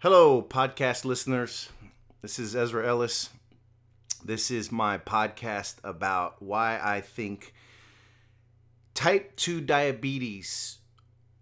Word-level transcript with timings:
Hello, 0.00 0.40
podcast 0.40 1.04
listeners. 1.04 1.70
This 2.22 2.38
is 2.38 2.54
Ezra 2.54 2.86
Ellis. 2.86 3.30
This 4.24 4.48
is 4.48 4.70
my 4.70 4.96
podcast 4.96 5.74
about 5.82 6.40
why 6.40 6.78
I 6.80 7.00
think 7.00 7.52
type 8.94 9.34
2 9.34 9.60
diabetes 9.60 10.78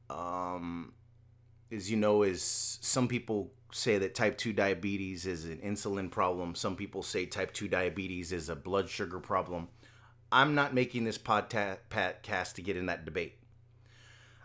um, 0.08 0.94
is, 1.70 1.90
you 1.90 1.98
know, 1.98 2.22
is 2.22 2.78
some 2.80 3.08
people 3.08 3.52
say 3.72 3.98
that 3.98 4.14
type 4.14 4.38
2 4.38 4.54
diabetes 4.54 5.26
is 5.26 5.44
an 5.44 5.58
insulin 5.58 6.10
problem. 6.10 6.54
Some 6.54 6.76
people 6.76 7.02
say 7.02 7.26
type 7.26 7.52
2 7.52 7.68
diabetes 7.68 8.32
is 8.32 8.48
a 8.48 8.56
blood 8.56 8.88
sugar 8.88 9.20
problem. 9.20 9.68
I'm 10.32 10.54
not 10.54 10.72
making 10.72 11.04
this 11.04 11.18
podcast 11.18 12.54
to 12.54 12.62
get 12.62 12.78
in 12.78 12.86
that 12.86 13.04
debate. 13.04 13.34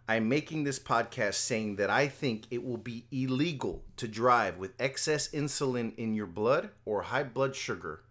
I'm 0.08 0.28
making 0.28 0.64
this 0.64 0.80
podcast 0.80 1.36
saying 1.36 1.78
that 1.78 1.90
I 1.90 2.08
think 2.08 2.46
it 2.52 2.64
will 2.64 2.78
be 2.78 3.06
illegal 3.12 3.84
to 3.98 4.08
drive 4.08 4.58
with 4.58 4.74
excess 4.80 5.30
insulin 5.30 5.96
in 5.96 6.14
your 6.14 6.26
blood 6.26 6.70
or 6.86 7.04
high 7.04 7.24
blood 7.24 7.56
sugar 7.56 8.02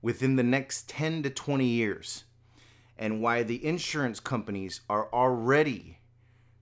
within 0.00 0.36
the 0.36 0.42
next 0.42 0.88
10 0.88 1.22
to 1.24 1.30
20 1.30 1.64
years, 1.64 2.24
and 2.96 3.20
why 3.20 3.42
the 3.42 3.64
insurance 3.64 4.20
companies 4.20 4.80
are 4.88 5.12
already 5.12 5.98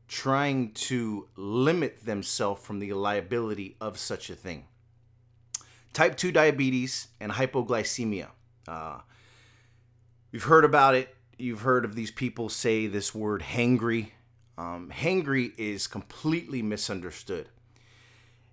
trying 0.09 0.73
to 0.73 1.29
limit 1.37 2.05
themselves 2.05 2.63
from 2.63 2.79
the 2.79 2.93
liability 2.93 3.77
of 3.81 3.99
such 3.99 4.31
a 4.31 4.35
thing. 4.35 4.65
Type 5.93 6.17
2 6.17 6.31
diabetes 6.31 7.09
and 7.21 7.33
hypoglycemia. 7.33 8.29
Uh, 8.69 9.01
you've 10.31 10.45
heard 10.45 10.65
about 10.65 10.95
it. 10.95 11.15
You've 11.39 11.63
heard 11.63 11.85
of 11.85 11.95
these 11.95 12.11
people 12.11 12.49
say 12.49 12.87
this 12.87 13.15
word 13.15 13.43
hangry. 13.43 14.11
Um, 14.59 14.91
hangry 14.95 15.53
is 15.59 15.87
completely 15.87 16.63
misunderstood. 16.63 17.49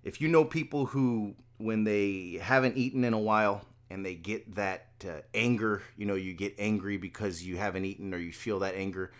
If 0.02 0.20
you 0.20 0.28
know 0.28 0.44
people 0.44 0.86
who, 0.86 1.34
when 1.56 1.84
they 1.84 2.38
haven't 2.42 2.76
eaten 2.76 3.04
in 3.04 3.14
a 3.14 3.18
while 3.18 3.64
and 3.88 4.04
they 4.04 4.14
get 4.14 4.54
that 4.56 4.88
uh, 5.04 5.20
anger, 5.32 5.82
you 5.96 6.04
know, 6.04 6.14
you 6.14 6.34
get 6.34 6.54
angry 6.58 6.98
because 6.98 7.42
you 7.42 7.56
haven't 7.56 7.86
eaten 7.86 8.12
or 8.12 8.18
you 8.18 8.32
feel 8.32 8.58
that 8.58 8.74
anger, 8.74 9.12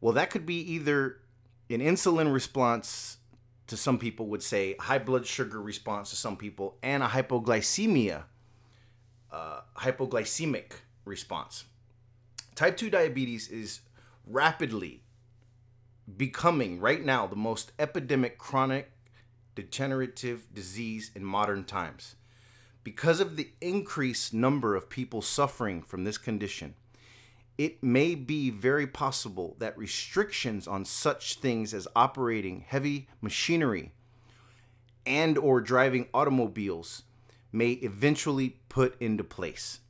well, 0.00 0.14
that 0.14 0.30
could 0.30 0.46
be 0.46 0.60
either 0.72 1.18
an 1.68 1.80
insulin 1.80 2.32
response 2.32 3.18
to 3.66 3.76
some 3.76 3.98
people 3.98 4.26
would 4.26 4.42
say 4.42 4.76
high 4.78 4.98
blood 4.98 5.26
sugar 5.26 5.60
response 5.60 6.10
to 6.10 6.16
some 6.16 6.36
people 6.36 6.76
and 6.82 7.02
a 7.02 7.06
hypoglycemia 7.06 8.24
uh, 9.30 9.60
hypoglycemic 9.78 10.72
response 11.04 11.64
type 12.54 12.76
2 12.76 12.90
diabetes 12.90 13.48
is 13.48 13.80
rapidly 14.26 15.00
becoming 16.16 16.80
right 16.80 17.04
now 17.04 17.26
the 17.26 17.36
most 17.36 17.72
epidemic 17.78 18.38
chronic 18.38 18.92
degenerative 19.54 20.46
disease 20.54 21.10
in 21.14 21.24
modern 21.24 21.64
times 21.64 22.16
because 22.84 23.20
of 23.20 23.36
the 23.36 23.50
increased 23.60 24.32
number 24.34 24.74
of 24.74 24.88
people 24.88 25.22
suffering 25.22 25.82
from 25.82 26.04
this 26.04 26.18
condition 26.18 26.74
it 27.58 27.82
may 27.82 28.14
be 28.14 28.50
very 28.50 28.86
possible 28.86 29.56
that 29.58 29.76
restrictions 29.76 30.66
on 30.66 30.84
such 30.84 31.34
things 31.34 31.74
as 31.74 31.86
operating 31.94 32.64
heavy 32.66 33.08
machinery 33.20 33.92
and 35.04 35.36
or 35.36 35.60
driving 35.60 36.08
automobiles 36.14 37.02
may 37.52 37.72
eventually 37.72 38.56
put 38.68 39.00
into 39.00 39.24
place. 39.24 39.80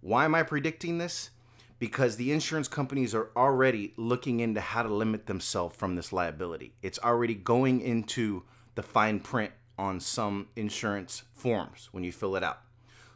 Why 0.00 0.24
am 0.24 0.34
I 0.34 0.42
predicting 0.42 0.98
this? 0.98 1.30
Because 1.78 2.16
the 2.16 2.32
insurance 2.32 2.68
companies 2.68 3.14
are 3.14 3.30
already 3.36 3.92
looking 3.96 4.40
into 4.40 4.60
how 4.60 4.82
to 4.82 4.88
limit 4.88 5.26
themselves 5.26 5.76
from 5.76 5.94
this 5.94 6.12
liability. 6.12 6.72
It's 6.82 6.98
already 6.98 7.34
going 7.34 7.80
into 7.80 8.44
the 8.74 8.82
fine 8.82 9.20
print 9.20 9.52
on 9.78 10.00
some 10.00 10.48
insurance 10.56 11.24
forms 11.34 11.88
when 11.92 12.02
you 12.02 12.12
fill 12.12 12.36
it 12.36 12.42
out. 12.42 12.60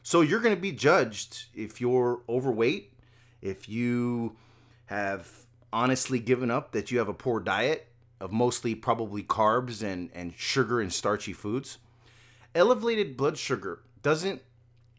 So 0.02 0.20
you're 0.20 0.40
going 0.40 0.54
to 0.54 0.60
be 0.60 0.72
judged 0.72 1.44
if 1.54 1.80
you're 1.80 2.20
overweight, 2.28 2.92
if 3.40 3.68
you 3.68 4.36
have 4.86 5.28
honestly 5.72 6.18
given 6.18 6.50
up 6.50 6.72
that 6.72 6.90
you 6.90 6.98
have 6.98 7.08
a 7.08 7.14
poor 7.14 7.40
diet 7.40 7.86
of 8.20 8.32
mostly 8.32 8.74
probably 8.74 9.22
carbs 9.22 9.82
and, 9.82 10.10
and 10.14 10.34
sugar 10.36 10.80
and 10.80 10.92
starchy 10.92 11.32
foods, 11.32 11.78
elevated 12.54 13.16
blood 13.16 13.38
sugar 13.38 13.80
doesn't 14.02 14.42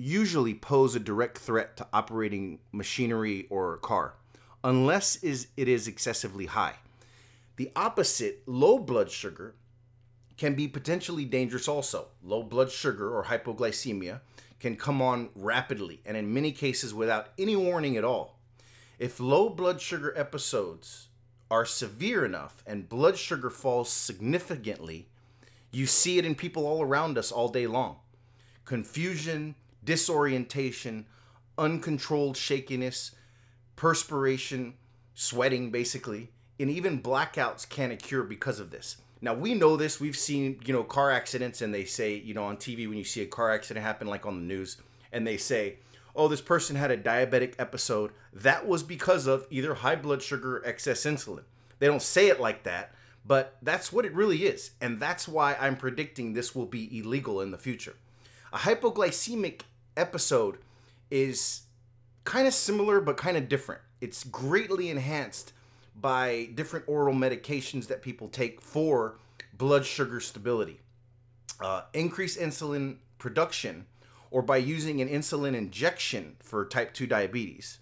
usually 0.01 0.53
pose 0.53 0.95
a 0.95 1.00
direct 1.00 1.38
threat 1.38 1.78
to 1.78 1.88
operating 1.94 2.59
machinery 2.72 3.45
or 3.50 3.73
a 3.73 3.78
car 3.78 4.16
unless 4.63 5.16
is 5.17 5.47
it 5.57 5.67
is 5.67 5.88
excessively 5.88 6.47
high. 6.47 6.75
The 7.57 7.72
opposite, 7.75 8.41
low 8.47 8.79
blood 8.79 9.11
sugar, 9.11 9.56
can 10.38 10.56
be 10.56 10.67
potentially 10.67 11.25
dangerous 11.25 11.67
also. 11.67 12.07
Low 12.23 12.41
blood 12.41 12.72
sugar 12.72 13.16
or 13.16 13.25
hypoglycemia 13.25 14.22
can 14.59 14.75
come 14.75 15.01
on 15.01 15.29
rapidly 15.35 16.01
and 16.06 16.17
in 16.17 16.34
many 16.34 16.51
cases 16.51 16.94
without 16.94 17.29
any 17.38 17.56
warning 17.56 17.97
at 17.97 18.03
all. 18.03 18.40
If 18.97 19.19
low 19.19 19.50
blood 19.50 19.81
sugar 19.81 20.13
episodes 20.16 21.09
are 21.50 21.66
severe 21.66 22.25
enough 22.25 22.63
and 22.66 22.90
blood 22.90 23.17
sugar 23.17 23.50
falls 23.50 23.90
significantly, 23.90 25.07
you 25.72 25.85
see 25.85 26.17
it 26.17 26.25
in 26.25 26.35
people 26.35 26.66
all 26.66 26.81
around 26.81 27.17
us 27.17 27.31
all 27.31 27.50
day 27.50 27.67
long. 27.67 27.97
Confusion, 28.66 29.56
disorientation, 29.83 31.05
uncontrolled 31.57 32.37
shakiness, 32.37 33.11
perspiration, 33.75 34.75
sweating 35.13 35.71
basically, 35.71 36.31
and 36.59 36.69
even 36.69 37.01
blackouts 37.01 37.67
can 37.67 37.91
occur 37.91 38.23
because 38.23 38.59
of 38.59 38.71
this. 38.71 38.97
Now 39.21 39.33
we 39.33 39.53
know 39.53 39.77
this. 39.77 39.99
We've 39.99 40.17
seen, 40.17 40.59
you 40.65 40.73
know, 40.73 40.83
car 40.83 41.11
accidents 41.11 41.61
and 41.61 41.73
they 41.73 41.85
say, 41.85 42.15
you 42.15 42.33
know, 42.33 42.45
on 42.45 42.57
TV 42.57 42.87
when 42.87 42.97
you 42.97 43.03
see 43.03 43.21
a 43.21 43.27
car 43.27 43.51
accident 43.51 43.85
happen 43.85 44.07
like 44.07 44.25
on 44.25 44.35
the 44.35 44.45
news 44.45 44.77
and 45.11 45.27
they 45.27 45.37
say, 45.37 45.77
"Oh, 46.15 46.27
this 46.27 46.41
person 46.41 46.75
had 46.75 46.91
a 46.91 46.97
diabetic 46.97 47.53
episode." 47.59 48.11
That 48.33 48.67
was 48.67 48.81
because 48.81 49.27
of 49.27 49.45
either 49.49 49.75
high 49.75 49.95
blood 49.95 50.23
sugar 50.23 50.57
or 50.57 50.65
excess 50.65 51.03
insulin. 51.03 51.43
They 51.79 51.87
don't 51.87 52.01
say 52.01 52.29
it 52.29 52.39
like 52.39 52.63
that, 52.63 52.93
but 53.25 53.57
that's 53.61 53.93
what 53.93 54.05
it 54.05 54.13
really 54.13 54.45
is. 54.45 54.71
And 54.81 54.99
that's 54.99 55.27
why 55.27 55.55
I'm 55.59 55.75
predicting 55.75 56.33
this 56.33 56.55
will 56.55 56.65
be 56.65 56.99
illegal 56.99 57.41
in 57.41 57.51
the 57.51 57.57
future. 57.57 57.95
A 58.53 58.59
hypoglycemic 58.59 59.61
episode 59.97 60.57
is 61.09 61.62
kind 62.24 62.47
of 62.47 62.53
similar 62.53 63.02
but 63.02 63.18
kind 63.18 63.38
of 63.38 63.50
different. 63.50 63.81
It's 64.00 64.24
greatly 64.24 64.90
enhanced 64.90 65.53
by 65.96 66.50
different 66.56 66.85
oral 66.88 67.13
medications 67.13 67.88
that 67.88 68.02
people 68.02 68.28
take 68.28 68.62
for 68.62 69.18
blood 69.53 69.85
sugar 69.85 70.19
stability. 70.19 70.79
Uh, 71.59 71.84
increased 71.94 72.40
insulin 72.40 72.97
production, 73.19 73.85
or 74.31 74.41
by 74.41 74.57
using 74.57 75.02
an 75.02 75.09
insulin 75.09 75.53
injection 75.53 76.35
for 76.40 76.66
type 76.66 76.94
2 76.94 77.06
diabetes. 77.06 77.79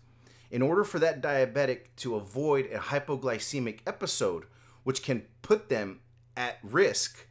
In 0.51 0.61
order 0.61 0.83
for 0.83 0.99
that 0.99 1.21
diabetic 1.21 1.95
to 1.97 2.15
avoid 2.15 2.65
a 2.65 2.79
hypoglycemic 2.79 3.79
episode, 3.85 4.45
which 4.83 5.03
can 5.03 5.25
put 5.41 5.69
them 5.69 6.01
at 6.35 6.57
risk, 6.63 7.27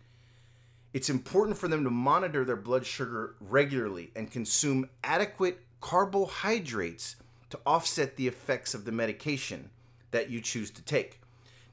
it's 0.92 1.10
important 1.10 1.58
for 1.58 1.68
them 1.68 1.84
to 1.84 1.90
monitor 1.90 2.44
their 2.44 2.56
blood 2.56 2.86
sugar 2.86 3.34
regularly 3.40 4.10
and 4.16 4.30
consume 4.30 4.88
adequate 5.04 5.60
carbohydrates 5.80 7.16
to 7.50 7.58
offset 7.66 8.16
the 8.16 8.26
effects 8.26 8.74
of 8.74 8.84
the 8.84 8.92
medication 8.92 9.70
that 10.10 10.30
you 10.30 10.40
choose 10.40 10.70
to 10.70 10.82
take. 10.82 11.20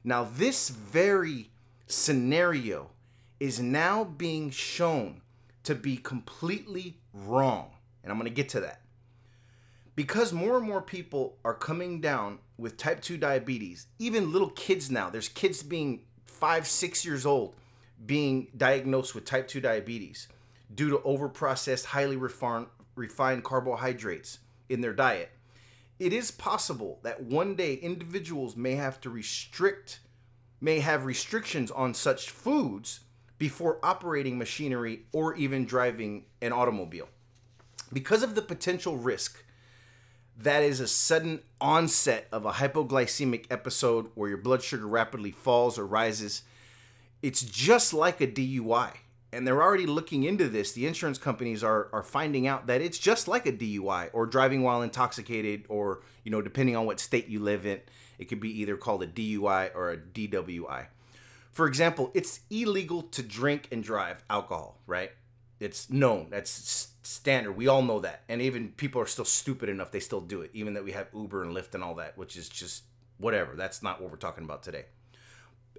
Now, 0.04 0.24
this 0.24 0.68
very 0.68 1.50
scenario 1.86 2.90
is 3.40 3.60
now 3.60 4.04
being 4.04 4.50
shown 4.50 5.22
to 5.64 5.74
be 5.74 5.96
completely 5.96 6.98
wrong. 7.12 7.70
And 8.02 8.12
I'm 8.12 8.18
going 8.18 8.30
to 8.30 8.34
get 8.34 8.48
to 8.50 8.60
that. 8.60 8.82
Because 9.96 10.32
more 10.32 10.58
and 10.58 10.66
more 10.66 10.82
people 10.82 11.38
are 11.44 11.54
coming 11.54 12.00
down 12.00 12.38
with 12.58 12.76
type 12.76 13.00
2 13.00 13.16
diabetes, 13.16 13.86
even 13.98 14.32
little 14.32 14.50
kids 14.50 14.90
now, 14.90 15.10
there's 15.10 15.28
kids 15.28 15.62
being 15.62 16.02
five, 16.24 16.66
six 16.66 17.04
years 17.04 17.24
old 17.24 17.54
being 18.04 18.48
diagnosed 18.56 19.14
with 19.14 19.24
type 19.24 19.48
2 19.48 19.60
diabetes 19.60 20.28
due 20.74 20.90
to 20.90 20.98
overprocessed, 20.98 21.86
highly 21.86 22.16
refined, 22.16 22.66
refined 22.94 23.44
carbohydrates 23.44 24.38
in 24.68 24.80
their 24.80 24.92
diet 24.92 25.30
it 25.98 26.12
is 26.12 26.30
possible 26.30 26.98
that 27.02 27.22
one 27.22 27.54
day 27.54 27.74
individuals 27.74 28.56
may 28.56 28.74
have 28.74 29.00
to 29.00 29.10
restrict, 29.10 30.00
may 30.60 30.80
have 30.80 31.04
restrictions 31.04 31.70
on 31.70 31.94
such 31.94 32.30
foods 32.30 33.00
before 33.38 33.78
operating 33.82 34.38
machinery 34.38 35.04
or 35.12 35.34
even 35.36 35.64
driving 35.64 36.24
an 36.42 36.52
automobile. 36.52 37.08
Because 37.92 38.22
of 38.22 38.34
the 38.34 38.42
potential 38.42 38.96
risk 38.96 39.42
that 40.38 40.62
is 40.62 40.80
a 40.80 40.88
sudden 40.88 41.40
onset 41.62 42.28
of 42.30 42.44
a 42.44 42.52
hypoglycemic 42.52 43.46
episode 43.50 44.10
where 44.14 44.28
your 44.28 44.38
blood 44.38 44.62
sugar 44.62 44.86
rapidly 44.86 45.30
falls 45.30 45.78
or 45.78 45.86
rises, 45.86 46.42
it's 47.26 47.42
just 47.42 47.92
like 47.92 48.20
a 48.20 48.26
DUI 48.28 48.92
and 49.32 49.44
they're 49.44 49.60
already 49.60 49.86
looking 49.86 50.22
into 50.22 50.48
this. 50.48 50.72
The 50.72 50.86
insurance 50.86 51.18
companies 51.18 51.64
are 51.64 51.88
are 51.92 52.04
finding 52.04 52.46
out 52.46 52.68
that 52.68 52.80
it's 52.80 52.98
just 52.98 53.26
like 53.26 53.46
a 53.46 53.52
DUI 53.52 54.10
or 54.12 54.26
driving 54.26 54.62
while 54.62 54.80
intoxicated, 54.80 55.64
or 55.68 56.02
you 56.22 56.30
know, 56.30 56.40
depending 56.40 56.76
on 56.76 56.86
what 56.86 57.00
state 57.00 57.26
you 57.26 57.40
live 57.40 57.66
in, 57.66 57.80
it 58.20 58.26
could 58.26 58.38
be 58.38 58.60
either 58.60 58.76
called 58.76 59.02
a 59.02 59.08
DUI 59.08 59.74
or 59.74 59.90
a 59.90 59.96
DWI. 59.96 60.86
For 61.50 61.66
example, 61.66 62.12
it's 62.14 62.40
illegal 62.48 63.02
to 63.02 63.22
drink 63.22 63.68
and 63.72 63.82
drive 63.82 64.22
alcohol, 64.30 64.78
right? 64.86 65.10
It's 65.58 65.90
known. 65.90 66.28
That's 66.30 66.88
standard. 67.02 67.52
We 67.52 67.66
all 67.66 67.82
know 67.82 68.00
that. 68.00 68.22
And 68.28 68.40
even 68.40 68.68
people 68.76 69.00
are 69.00 69.06
still 69.06 69.24
stupid 69.24 69.68
enough, 69.68 69.90
they 69.90 70.00
still 70.00 70.20
do 70.20 70.42
it, 70.42 70.50
even 70.52 70.74
that 70.74 70.84
we 70.84 70.92
have 70.92 71.08
Uber 71.12 71.42
and 71.42 71.56
Lyft 71.56 71.74
and 71.74 71.82
all 71.82 71.96
that, 71.96 72.16
which 72.16 72.36
is 72.36 72.48
just 72.48 72.84
whatever. 73.18 73.54
That's 73.56 73.82
not 73.82 74.00
what 74.00 74.10
we're 74.10 74.16
talking 74.16 74.44
about 74.44 74.62
today. 74.62 74.84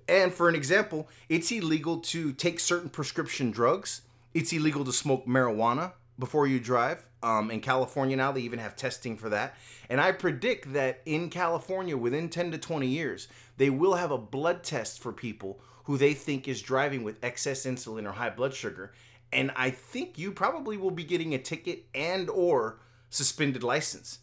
And 0.07 0.33
for 0.33 0.47
an 0.47 0.55
example, 0.55 1.09
it's 1.29 1.51
illegal 1.51 1.99
to 1.99 2.31
take 2.33 2.59
certain 2.59 2.89
prescription 2.89 3.51
drugs. 3.51 4.01
It's 4.33 4.53
illegal 4.53 4.85
to 4.85 4.93
smoke 4.93 5.25
marijuana 5.25 5.93
before 6.17 6.47
you 6.47 6.59
drive. 6.59 7.05
Um, 7.23 7.51
in 7.51 7.61
California 7.61 8.15
now, 8.15 8.31
they 8.31 8.41
even 8.41 8.59
have 8.59 8.75
testing 8.75 9.17
for 9.17 9.29
that. 9.29 9.55
And 9.89 9.99
I 9.99 10.11
predict 10.11 10.73
that 10.73 11.01
in 11.05 11.29
California, 11.29 11.97
within 11.97 12.29
10 12.29 12.51
to 12.51 12.57
20 12.57 12.87
years, 12.87 13.27
they 13.57 13.69
will 13.69 13.95
have 13.95 14.11
a 14.11 14.17
blood 14.17 14.63
test 14.63 14.99
for 14.99 15.11
people 15.11 15.59
who 15.85 15.97
they 15.97 16.13
think 16.13 16.47
is 16.47 16.61
driving 16.61 17.03
with 17.03 17.23
excess 17.23 17.65
insulin 17.65 18.05
or 18.05 18.11
high 18.11 18.29
blood 18.29 18.53
sugar. 18.53 18.93
And 19.33 19.51
I 19.55 19.71
think 19.71 20.17
you 20.17 20.31
probably 20.31 20.77
will 20.77 20.91
be 20.91 21.03
getting 21.03 21.33
a 21.33 21.39
ticket 21.39 21.85
and 21.93 22.29
or 22.29 22.79
suspended 23.09 23.63
license 23.63 24.19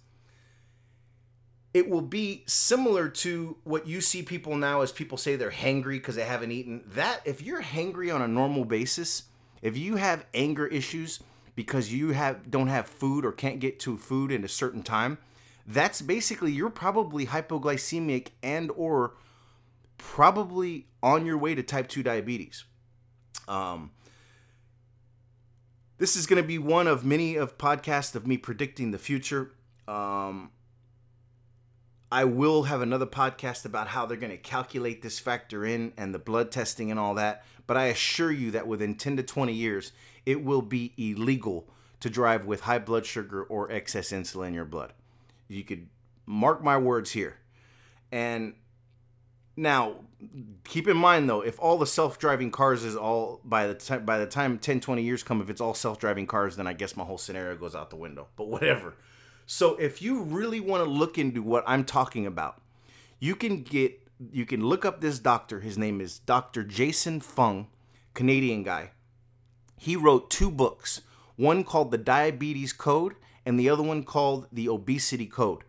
it 1.75 1.91
will 1.91 2.01
be 2.01 2.45
similar 2.47 3.09
to 3.09 3.57
what 3.65 3.89
you 3.89 4.01
see 4.01 4.23
people 4.23 4.57
now 4.57 4.81
as 4.81 4.93
people 4.93 5.19
say 5.19 5.35
they're 5.35 5.51
hangry 5.51 5.97
because 5.97 6.15
they 6.15 6.25
haven't 6.25 6.53
eaten. 6.53 6.85
That 6.87 7.21
if 7.25 7.43
you're 7.43 7.63
hangry 7.63 8.15
on 8.15 8.23
a 8.23 8.29
normal 8.29 8.65
basis, 8.65 9.25
if 9.61 9.77
you 9.77 9.97
have 9.97 10.25
anger 10.33 10.69
issues 10.69 11.19
because 11.57 11.93
you 11.93 12.13
have 12.13 12.49
don't 12.49 12.69
have 12.69 12.87
food 12.87 13.25
or 13.25 13.33
can't 13.33 13.59
get 13.59 13.81
to 13.81 13.99
food 13.99 14.31
in 14.31 14.45
a 14.45 14.49
certain 14.49 14.85
time, 14.85 15.19
that's 15.67 16.01
basically 16.01 16.53
you're 16.53 16.71
probably 16.71 17.27
hypoglycemic 17.27 18.29
and 18.41 18.71
or 18.77 19.15
probably 19.99 20.87
on 21.03 21.27
your 21.27 21.37
way 21.37 21.57
to 21.57 21.63
type 21.63 21.89
2 21.89 22.05
diabetes. 22.05 22.65
Um, 23.49 23.91
this 25.99 26.15
is 26.15 26.27
going 26.27 26.41
to 26.41 26.47
be 26.47 26.59
one 26.59 26.87
of 26.87 27.05
many 27.05 27.35
of 27.35 27.59
podcasts 27.59 28.15
of 28.15 28.29
me 28.29 28.37
predicting 28.37 28.93
the 28.93 28.99
future. 28.99 29.53
Um, 29.89 30.51
I 32.15 32.23
will 32.23 32.63
have 32.63 32.81
another 32.81 33.07
podcast 33.07 33.65
about 33.65 33.89
how 33.89 34.07
they're 34.07 34.17
going 34.17 34.31
to 34.31 34.39
calculate 34.39 35.03
this 35.03 35.19
factor 35.19 35.67
in 35.67 35.93
and 35.97 36.15
the 36.15 36.21
blood 36.21 36.53
testing 36.53 36.93
and 36.93 37.01
all 37.01 37.15
that. 37.15 37.45
But 37.67 37.77
I 37.77 37.87
assure 37.87 38.31
you 38.31 38.53
that 38.53 38.69
within 38.69 38.95
10 38.95 39.17
to 39.17 39.25
20 39.25 39.53
years, 39.53 39.91
it 40.25 40.45
will 40.45 40.63
be 40.63 40.93
illegal 40.97 41.69
to 41.99 42.09
drive 42.09 42.47
with 42.47 42.61
high 42.61 42.79
blood 42.79 43.05
sugar 43.05 43.43
or 43.43 43.69
excess 43.73 44.13
insulin 44.13 44.47
in 44.47 44.55
your 44.55 44.65
blood. 44.65 44.93
You 45.49 45.65
could 45.65 45.89
mark 46.25 46.63
my 46.63 46.77
words 46.77 47.11
here. 47.11 47.39
And 48.13 48.55
now, 49.57 49.97
keep 50.63 50.87
in 50.87 50.97
mind 50.97 51.29
though, 51.29 51.41
if 51.41 51.59
all 51.59 51.79
the 51.79 51.87
self-driving 51.87 52.53
cars 52.53 52.85
is 52.85 52.95
all 52.95 53.41
by 53.43 53.67
the 53.67 53.75
time 53.75 54.05
by 54.05 54.21
the 54.21 54.27
time 54.27 54.61
10 54.61 54.79
20 54.79 55.03
years 55.03 55.25
come 55.25 55.41
if 55.41 55.51
it's 55.51 55.61
all 55.61 55.75
self-driving 55.75 56.29
cars, 56.29 56.55
then 56.55 56.69
I 56.69 56.75
guess 56.75 56.97
my 56.97 57.03
whole 57.03 57.19
scenario 57.19 57.57
goes 57.57 57.75
out 57.75 57.91
the 57.91 57.97
window. 57.97 58.29
But 58.37 58.47
whatever. 58.47 58.95
So 59.47 59.77
if 59.77 60.01
you 60.01 60.23
really 60.23 60.61
want 60.61 60.85
to 60.85 60.91
look 60.91 61.19
into 61.19 61.43
what 61.43 61.65
I'm 61.67 61.85
talking 61.85 62.27
about, 62.27 62.61
you 63.19 63.35
can 63.35 63.63
get 63.63 64.01
you 64.33 64.47
can 64.47 64.65
look 64.65 64.85
up 64.85 65.01
this 65.01 65.19
doctor. 65.19 65.61
His 65.61 65.77
name 65.77 66.01
is 66.01 66.19
Dr. 66.21 66.63
Jason 66.63 67.21
Fung, 67.21 67.67
Canadian 68.15 68.63
guy. 68.63 68.91
He 69.77 69.97
wrote 69.97 70.31
two 70.31 70.51
books, 70.51 71.03
one 71.37 71.65
called 71.65 71.91
The 71.91 71.99
Diabetes 71.99 72.73
Code 72.73 73.17
and 73.45 73.59
the 73.59 73.69
other 73.69 73.83
one 73.83 74.05
called 74.05 74.47
The 74.53 74.69
Obesity 74.69 75.27
Code. 75.27 75.65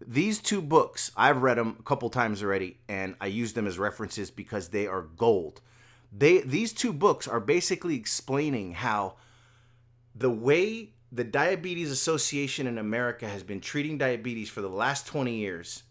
These 0.00 0.40
two 0.40 0.62
books, 0.62 1.10
I've 1.16 1.42
read 1.42 1.58
them 1.58 1.76
a 1.78 1.82
couple 1.82 2.08
times 2.08 2.42
already 2.42 2.78
and 2.88 3.16
I 3.20 3.26
use 3.26 3.52
them 3.52 3.66
as 3.66 3.78
references 3.78 4.30
because 4.30 4.68
they 4.68 4.86
are 4.86 5.02
gold. 5.02 5.60
They 6.12 6.40
these 6.40 6.72
two 6.72 6.92
books 6.92 7.28
are 7.28 7.40
basically 7.40 7.96
explaining 7.96 8.72
how 8.72 9.16
the 10.14 10.30
way 10.30 10.90
the 11.12 11.24
Diabetes 11.24 11.90
Association 11.90 12.68
in 12.68 12.78
America 12.78 13.28
has 13.28 13.42
been 13.42 13.60
treating 13.60 13.98
diabetes 13.98 14.48
for 14.48 14.60
the 14.60 14.68
last 14.68 15.08
20 15.08 15.34
years 15.34 15.82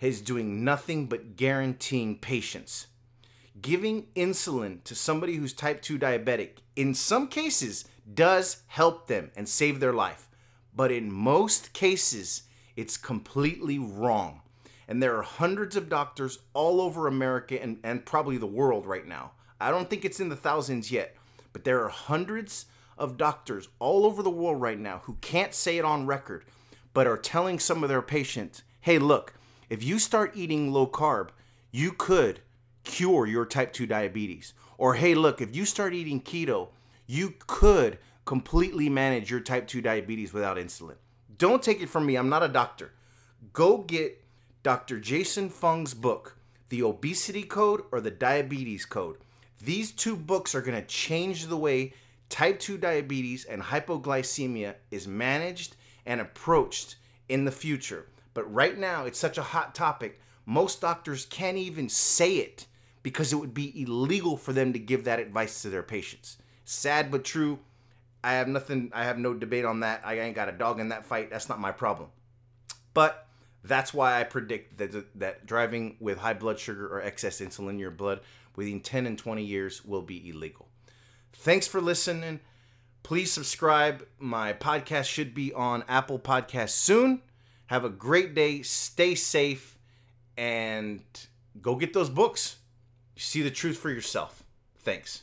is 0.00 0.20
doing 0.20 0.64
nothing 0.64 1.06
but 1.06 1.36
guaranteeing 1.36 2.16
patients. 2.18 2.86
Giving 3.60 4.06
insulin 4.14 4.82
to 4.84 4.94
somebody 4.94 5.34
who's 5.34 5.52
type 5.52 5.82
2 5.82 5.98
diabetic, 5.98 6.58
in 6.76 6.94
some 6.94 7.26
cases, 7.26 7.84
does 8.14 8.62
help 8.68 9.08
them 9.08 9.32
and 9.36 9.48
save 9.48 9.80
their 9.80 9.92
life. 9.92 10.28
But 10.74 10.92
in 10.92 11.12
most 11.12 11.72
cases, 11.72 12.44
it's 12.76 12.96
completely 12.96 13.78
wrong. 13.78 14.40
And 14.86 15.02
there 15.02 15.16
are 15.16 15.22
hundreds 15.22 15.76
of 15.76 15.88
doctors 15.88 16.38
all 16.54 16.80
over 16.80 17.06
America 17.06 17.60
and, 17.60 17.78
and 17.82 18.06
probably 18.06 18.38
the 18.38 18.46
world 18.46 18.86
right 18.86 19.06
now. 19.06 19.32
I 19.60 19.70
don't 19.70 19.90
think 19.90 20.04
it's 20.04 20.20
in 20.20 20.28
the 20.28 20.36
thousands 20.36 20.90
yet, 20.90 21.16
but 21.52 21.64
there 21.64 21.84
are 21.84 21.88
hundreds 21.88 22.66
of 23.00 23.16
doctors 23.16 23.68
all 23.78 24.04
over 24.04 24.22
the 24.22 24.30
world 24.30 24.60
right 24.60 24.78
now 24.78 25.00
who 25.04 25.14
can't 25.20 25.54
say 25.54 25.78
it 25.78 25.84
on 25.84 26.06
record, 26.06 26.44
but 26.92 27.06
are 27.06 27.16
telling 27.16 27.58
some 27.58 27.82
of 27.82 27.88
their 27.88 28.02
patients, 28.02 28.62
hey, 28.82 28.98
look, 28.98 29.34
if 29.68 29.82
you 29.82 29.98
start 29.98 30.32
eating 30.36 30.72
low 30.72 30.86
carb, 30.86 31.30
you 31.72 31.92
could 31.92 32.40
cure 32.84 33.26
your 33.26 33.46
type 33.46 33.72
2 33.72 33.86
diabetes. 33.86 34.52
Or 34.78 34.94
hey, 34.94 35.14
look, 35.14 35.40
if 35.40 35.54
you 35.54 35.64
start 35.64 35.94
eating 35.94 36.20
keto, 36.20 36.68
you 37.06 37.34
could 37.46 37.98
completely 38.24 38.88
manage 38.88 39.30
your 39.30 39.40
type 39.40 39.66
2 39.66 39.80
diabetes 39.80 40.32
without 40.32 40.56
insulin. 40.56 40.96
Don't 41.38 41.62
take 41.62 41.80
it 41.80 41.88
from 41.88 42.06
me, 42.06 42.16
I'm 42.16 42.28
not 42.28 42.42
a 42.42 42.48
doctor. 42.48 42.92
Go 43.52 43.78
get 43.78 44.22
Dr. 44.62 45.00
Jason 45.00 45.48
Fung's 45.48 45.94
book, 45.94 46.36
The 46.68 46.82
Obesity 46.82 47.42
Code 47.44 47.82
or 47.90 48.00
The 48.00 48.10
Diabetes 48.10 48.84
Code. 48.84 49.16
These 49.62 49.92
two 49.92 50.16
books 50.16 50.54
are 50.54 50.60
going 50.62 50.80
to 50.80 50.86
change 50.86 51.46
the 51.46 51.56
way 51.56 51.94
type 52.30 52.58
2 52.58 52.78
diabetes 52.78 53.44
and 53.44 53.62
hypoglycemia 53.62 54.76
is 54.90 55.06
managed 55.06 55.76
and 56.06 56.20
approached 56.20 56.96
in 57.28 57.44
the 57.44 57.52
future. 57.52 58.06
But 58.32 58.52
right 58.52 58.78
now, 58.78 59.04
it's 59.04 59.18
such 59.18 59.36
a 59.36 59.42
hot 59.42 59.74
topic, 59.74 60.20
most 60.46 60.80
doctors 60.80 61.26
can't 61.26 61.56
even 61.56 61.88
say 61.88 62.36
it 62.36 62.66
because 63.02 63.32
it 63.32 63.36
would 63.36 63.54
be 63.54 63.82
illegal 63.82 64.36
for 64.36 64.52
them 64.52 64.72
to 64.72 64.78
give 64.78 65.04
that 65.04 65.20
advice 65.20 65.62
to 65.62 65.70
their 65.70 65.82
patients. 65.82 66.38
Sad 66.64 67.10
but 67.10 67.24
true. 67.24 67.58
I 68.22 68.32
have 68.32 68.48
nothing, 68.48 68.90
I 68.92 69.04
have 69.04 69.18
no 69.18 69.32
debate 69.32 69.64
on 69.64 69.80
that. 69.80 70.02
I 70.04 70.18
ain't 70.18 70.34
got 70.34 70.48
a 70.48 70.52
dog 70.52 70.80
in 70.80 70.90
that 70.90 71.06
fight. 71.06 71.30
That's 71.30 71.48
not 71.48 71.60
my 71.60 71.72
problem. 71.72 72.10
But 72.92 73.26
that's 73.64 73.94
why 73.94 74.20
I 74.20 74.24
predict 74.24 74.78
that, 74.78 75.18
that 75.18 75.46
driving 75.46 75.96
with 76.00 76.18
high 76.18 76.34
blood 76.34 76.58
sugar 76.58 76.86
or 76.86 77.00
excess 77.00 77.40
insulin 77.40 77.70
in 77.70 77.78
your 77.78 77.90
blood 77.90 78.20
within 78.56 78.80
10 78.80 79.06
and 79.06 79.18
20 79.18 79.42
years 79.44 79.84
will 79.84 80.02
be 80.02 80.28
illegal. 80.28 80.68
Thanks 81.32 81.66
for 81.66 81.80
listening. 81.80 82.40
Please 83.02 83.32
subscribe. 83.32 84.06
My 84.18 84.52
podcast 84.52 85.06
should 85.06 85.34
be 85.34 85.52
on 85.52 85.84
Apple 85.88 86.18
Podcasts 86.18 86.70
soon. 86.70 87.22
Have 87.66 87.84
a 87.84 87.88
great 87.88 88.34
day. 88.34 88.62
Stay 88.62 89.14
safe 89.14 89.78
and 90.36 91.02
go 91.60 91.76
get 91.76 91.92
those 91.92 92.10
books. 92.10 92.56
See 93.16 93.42
the 93.42 93.50
truth 93.50 93.78
for 93.78 93.90
yourself. 93.90 94.42
Thanks. 94.78 95.22